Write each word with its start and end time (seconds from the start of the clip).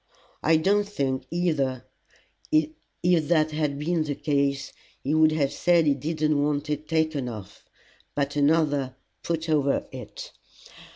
I 0.41 0.57
don't 0.57 0.87
think 0.89 1.25
either, 1.29 1.85
if 2.51 2.73
that 3.27 3.51
had 3.51 3.77
been 3.77 4.01
the 4.03 4.15
case, 4.15 4.73
he 5.03 5.13
would 5.13 5.31
have 5.33 5.53
said 5.53 5.85
he 5.85 5.93
didn't 5.93 6.41
want 6.41 6.71
it 6.71 6.87
taken 6.89 7.29
off, 7.29 7.63
but 8.15 8.35
another 8.35 8.95
put 9.21 9.47
over 9.47 9.85
it. 9.91 10.31